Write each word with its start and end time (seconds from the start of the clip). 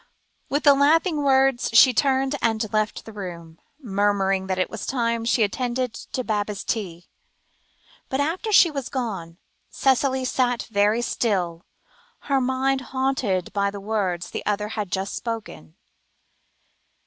With 0.49 0.63
the 0.63 0.73
laughing 0.73 1.21
words, 1.21 1.69
she 1.73 1.93
turned 1.93 2.35
and 2.41 2.73
left 2.73 3.05
the 3.05 3.13
room, 3.13 3.59
murmuring 3.79 4.47
that 4.47 4.57
it 4.57 4.67
was 4.67 4.87
time 4.87 5.25
she 5.25 5.43
attended 5.43 5.93
to 5.93 6.23
Baba's 6.23 6.63
tea; 6.63 7.05
but 8.09 8.19
after 8.19 8.51
she 8.51 8.69
had 8.69 8.89
gone, 8.89 9.37
Cicely 9.69 10.25
sat 10.25 10.63
very 10.71 11.03
still, 11.03 11.67
her 12.21 12.41
mind 12.41 12.81
haunted 12.97 13.53
by 13.53 13.69
the 13.69 13.79
words 13.79 14.31
the 14.31 14.43
other 14.47 14.69
had 14.69 14.91
just 14.91 15.13
spoken. 15.13 15.75